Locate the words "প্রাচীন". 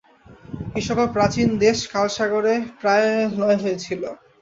1.15-1.47